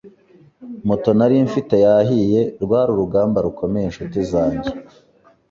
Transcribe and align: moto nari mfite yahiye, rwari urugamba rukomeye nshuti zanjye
moto 0.87 1.09
nari 1.17 1.35
mfite 1.47 1.75
yahiye, 1.85 2.41
rwari 2.63 2.89
urugamba 2.91 3.37
rukomeye 3.45 3.85
nshuti 3.91 4.19
zanjye 4.31 4.71